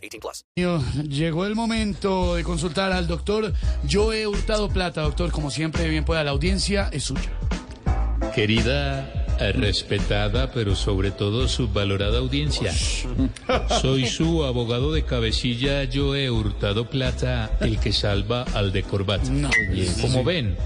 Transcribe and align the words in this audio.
18 0.00 0.20
plus. 0.20 0.44
Llegó 1.08 1.46
el 1.46 1.54
momento 1.54 2.34
de 2.34 2.44
consultar 2.44 2.92
al 2.92 3.06
doctor 3.06 3.52
Joe 3.90 4.26
Hurtado 4.26 4.68
Plata. 4.68 5.02
Doctor, 5.02 5.30
como 5.30 5.50
siempre, 5.50 5.88
bien 5.88 6.04
pueda, 6.04 6.24
la 6.24 6.30
audiencia 6.30 6.88
es 6.92 7.04
suya. 7.04 7.30
Querida, 8.34 9.20
respetada, 9.54 10.52
pero 10.52 10.76
sobre 10.76 11.10
todo 11.10 11.48
subvalorada 11.48 12.18
audiencia. 12.18 12.72
Soy 13.80 14.06
su 14.06 14.44
abogado 14.44 14.92
de 14.92 15.04
cabecilla, 15.04 15.88
Joe 15.92 16.30
Hurtado 16.30 16.88
Plata, 16.88 17.50
el 17.60 17.78
que 17.78 17.92
salva 17.92 18.44
al 18.54 18.72
de 18.72 18.82
corbata. 18.82 19.30
No, 19.30 19.50
Como 20.02 20.22
ven, 20.24 20.56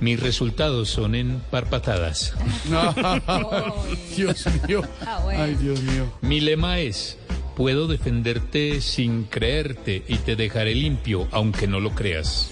mis 0.00 0.20
resultados 0.20 0.90
son 0.90 1.14
en 1.14 1.40
parpatadas. 1.50 2.34
Dios 4.16 4.44
mío. 4.66 4.82
Ay, 5.06 5.54
Dios 5.54 5.80
mío. 5.80 6.12
Mi 6.20 6.40
lema 6.40 6.80
es, 6.80 7.16
puedo 7.56 7.86
defenderte 7.86 8.80
sin 8.80 9.24
creerte 9.24 10.02
y 10.08 10.16
te 10.18 10.36
dejaré 10.36 10.74
limpio, 10.74 11.28
aunque 11.30 11.66
no 11.66 11.80
lo 11.80 11.90
creas. 11.90 12.50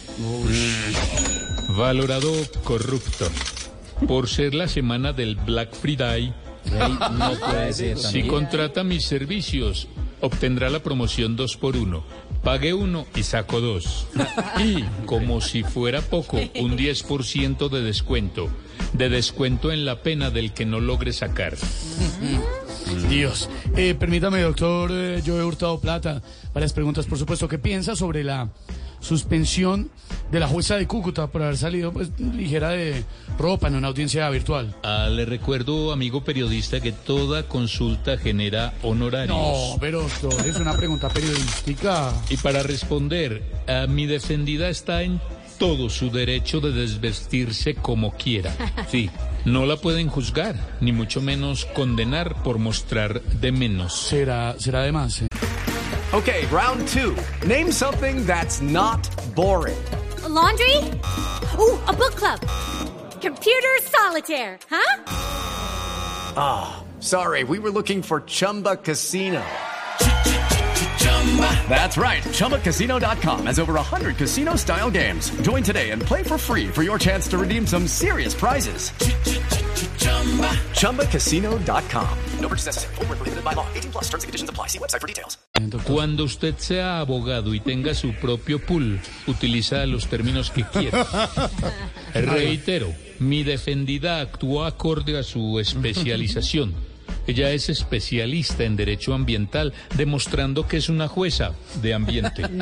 Valorado 1.76 2.32
corrupto. 2.64 3.28
Por 4.06 4.28
ser 4.28 4.54
la 4.54 4.68
semana 4.68 5.12
del 5.12 5.36
Black 5.36 5.74
Friday, 5.74 6.34
No 6.70 7.34
puede 7.38 7.72
ser 7.72 7.98
Si 7.98 8.22
contrata 8.22 8.84
mis 8.84 9.04
servicios, 9.04 9.88
obtendrá 10.20 10.70
la 10.70 10.82
promoción 10.82 11.36
2 11.36 11.56
por 11.56 11.76
1 11.76 12.22
Pague 12.42 12.74
uno 12.74 13.06
y 13.14 13.22
saco 13.22 13.60
dos. 13.60 14.08
Y, 14.58 14.82
como 15.06 15.40
si 15.40 15.62
fuera 15.62 16.00
poco, 16.00 16.38
un 16.56 16.76
10% 16.76 17.68
de 17.68 17.82
descuento. 17.82 18.48
De 18.92 19.08
descuento 19.08 19.70
en 19.70 19.84
la 19.84 20.02
pena 20.02 20.30
del 20.30 20.52
que 20.52 20.66
no 20.66 20.80
logre 20.80 21.12
sacar. 21.12 21.56
Dios. 23.08 23.48
Eh, 23.76 23.94
permítame, 23.98 24.40
doctor 24.40 24.90
eh, 24.92 25.22
Joe 25.24 25.44
Hurtado 25.44 25.80
Plata, 25.80 26.22
varias 26.52 26.72
preguntas, 26.72 27.06
por 27.06 27.18
supuesto. 27.18 27.48
¿Qué 27.48 27.58
piensa 27.58 27.96
sobre 27.96 28.24
la 28.24 28.50
suspensión 29.00 29.90
de 30.30 30.40
la 30.40 30.46
jueza 30.46 30.76
de 30.76 30.86
Cúcuta 30.86 31.26
por 31.26 31.42
haber 31.42 31.56
salido 31.56 31.92
pues, 31.92 32.10
ligera 32.18 32.70
de 32.70 33.04
ropa 33.38 33.68
en 33.68 33.74
una 33.74 33.88
audiencia 33.88 34.28
virtual? 34.30 34.74
Ah, 34.82 35.08
le 35.10 35.24
recuerdo, 35.24 35.92
amigo 35.92 36.24
periodista, 36.24 36.80
que 36.80 36.92
toda 36.92 37.48
consulta 37.48 38.16
genera 38.16 38.72
honorarios. 38.82 39.36
No, 39.36 39.76
pero 39.80 40.02
doctor, 40.02 40.46
es 40.46 40.56
una 40.56 40.76
pregunta 40.76 41.08
periodística. 41.08 42.12
Y 42.30 42.36
para 42.36 42.62
responder, 42.62 43.42
a 43.66 43.86
mi 43.86 44.06
defendida 44.06 44.68
está 44.68 45.02
en 45.02 45.20
todo 45.62 45.88
su 45.88 46.10
derecho 46.10 46.58
de 46.60 46.72
desvestirse 46.72 47.76
como 47.76 48.10
quiera. 48.16 48.52
Sí, 48.90 49.08
no 49.44 49.64
la 49.64 49.76
pueden 49.76 50.08
juzgar, 50.08 50.56
ni 50.80 50.90
mucho 50.90 51.20
menos 51.20 51.66
condenar 51.66 52.42
por 52.42 52.58
mostrar 52.58 53.22
de 53.22 53.52
menos. 53.52 53.92
Será, 53.92 54.56
será 54.58 54.82
de 54.82 54.90
más. 54.90 55.22
eh. 55.22 55.28
Okay, 56.12 56.46
round 56.50 56.84
two. 56.88 57.14
Name 57.46 57.70
something 57.70 58.26
that's 58.26 58.60
not 58.60 58.98
boring. 59.36 59.78
A 60.24 60.28
laundry? 60.28 60.78
Ooh, 61.56 61.78
a 61.86 61.92
book 61.92 62.16
club. 62.16 62.40
Computer 63.20 63.78
solitaire, 63.84 64.58
huh? 64.68 64.96
Sorry, 66.98 67.44
we 67.44 67.60
were 67.60 67.70
looking 67.70 68.02
for 68.02 68.22
Chumba 68.26 68.76
Casino. 68.76 69.40
That's 71.68 71.96
right. 71.96 72.22
ChumbaCasino.com 72.22 73.46
has 73.46 73.58
over 73.58 73.72
100 73.74 74.18
casino 74.18 74.56
style 74.56 74.90
games. 74.90 75.30
Join 75.40 75.62
today 75.62 75.90
and 75.92 76.02
play 76.02 76.22
for 76.22 76.36
free 76.36 76.68
for 76.68 76.82
your 76.82 76.98
chance 76.98 77.26
to 77.28 77.38
redeem 77.38 77.66
some 77.66 77.86
serious 77.86 78.34
prizes. 78.34 78.92
ChumbaCasino.com. 80.74 82.18
No 82.40 82.48
purchase 82.48 82.66
necessary. 82.66 82.94
Void 82.96 83.08
were 83.08 83.16
prohibited 83.16 83.44
by 83.44 83.54
law. 83.54 83.66
18 83.74 83.92
plus. 83.92 84.04
Terms 84.10 84.24
and 84.24 84.28
conditions 84.28 84.50
apply. 84.50 84.66
See 84.68 84.78
website 84.78 85.00
for 85.00 85.06
details. 85.06 85.38
Cuando 85.84 86.24
usted 86.24 86.58
sea 86.58 86.98
abogado 87.00 87.54
y 87.54 87.60
tenga 87.60 87.94
su 87.94 88.12
propio 88.14 88.58
pool, 88.58 89.00
utiliza 89.26 89.86
los 89.86 90.08
términos 90.08 90.50
que 90.50 90.64
quiera. 90.64 91.06
Reitero, 92.14 92.92
mi 93.20 93.44
defendida 93.44 94.20
actuó 94.20 94.64
acorde 94.64 95.18
a 95.18 95.22
su 95.22 95.60
especialización. 95.60 96.74
Ella 97.26 97.50
es 97.50 97.68
especialista 97.68 98.64
en 98.64 98.76
derecho 98.76 99.14
ambiental, 99.14 99.72
demostrando 99.96 100.66
que 100.66 100.76
es 100.76 100.88
una 100.88 101.08
jueza 101.08 101.52
de 101.80 101.94
ambiente. 101.94 102.42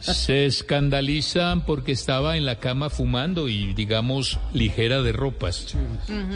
Se 0.00 0.46
escandalizan 0.46 1.64
porque 1.64 1.92
estaba 1.92 2.36
en 2.36 2.46
la 2.46 2.58
cama 2.58 2.90
fumando 2.90 3.48
y, 3.48 3.74
digamos, 3.74 4.38
ligera 4.52 5.02
de 5.02 5.12
ropas. 5.12 5.74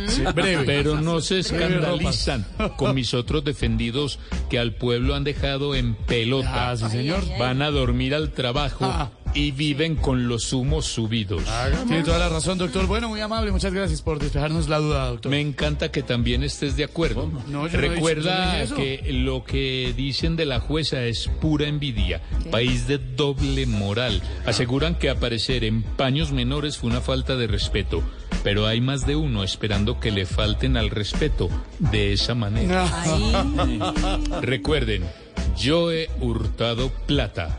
Sí, 0.08 0.22
breve. 0.34 0.64
Pero 0.64 1.00
no 1.00 1.20
se 1.20 1.38
escandalizan 1.38 2.46
con 2.76 2.94
mis 2.94 3.14
otros 3.14 3.44
defendidos 3.44 4.18
que 4.48 4.58
al 4.58 4.74
pueblo 4.74 5.14
han 5.14 5.24
dejado 5.24 5.74
en 5.74 5.94
pelota. 5.94 6.70
Ah, 6.70 6.76
sí, 6.76 6.88
señor. 6.90 7.22
Van 7.38 7.62
a 7.62 7.70
dormir 7.70 8.14
al 8.14 8.32
trabajo 8.32 8.84
Ah. 8.84 9.10
Y 9.34 9.50
viven 9.52 9.96
con 9.96 10.28
los 10.28 10.52
humos 10.52 10.86
subidos. 10.86 11.42
Tiene 11.86 12.02
toda 12.02 12.18
la 12.18 12.28
razón, 12.28 12.58
doctor. 12.58 12.86
Bueno, 12.86 13.08
muy 13.08 13.20
amable. 13.20 13.52
Muchas 13.52 13.72
gracias 13.72 14.02
por 14.02 14.18
despejarnos 14.18 14.68
la 14.68 14.78
duda, 14.78 15.06
doctor. 15.08 15.30
Me 15.30 15.40
encanta 15.40 15.90
que 15.90 16.02
también 16.02 16.42
estés 16.42 16.76
de 16.76 16.84
acuerdo. 16.84 17.26
No, 17.26 17.32
yo 17.32 17.48
no 17.50 17.58
he 17.58 17.66
dicho- 17.66 17.70
yo 17.70 17.80
no 17.80 17.90
Recuerda 18.00 18.64
que 18.76 19.12
lo 19.12 19.44
que 19.44 19.92
dicen 19.96 20.36
de 20.36 20.46
la 20.46 20.60
jueza 20.60 21.02
es 21.04 21.28
pura 21.40 21.66
envidia, 21.66 22.20
país 22.50 22.86
de 22.86 22.98
doble 22.98 23.66
moral. 23.66 24.20
Aseguran 24.46 24.94
que 24.96 25.10
aparecer 25.10 25.64
en 25.64 25.82
paños 25.82 26.32
menores 26.32 26.78
fue 26.78 26.90
una 26.90 27.00
falta 27.00 27.36
de 27.36 27.46
respeto, 27.46 28.02
pero 28.42 28.66
hay 28.66 28.80
más 28.80 29.06
de 29.06 29.16
uno 29.16 29.44
esperando 29.44 30.00
que 30.00 30.10
le 30.10 30.26
falten 30.26 30.76
al 30.76 30.90
respeto 30.90 31.48
de 31.78 32.12
esa 32.12 32.34
manera. 32.34 32.86
Recuerden, 34.42 35.04
yo 35.58 35.92
he 35.92 36.08
hurtado 36.20 36.90
plata, 37.06 37.58